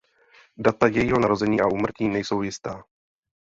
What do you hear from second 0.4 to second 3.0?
Data jejího narození a úmrtí nejsou jistá.